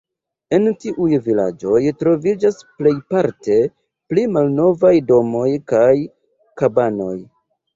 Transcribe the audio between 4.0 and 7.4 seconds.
pli malnovaj domoj kaj kabanoj.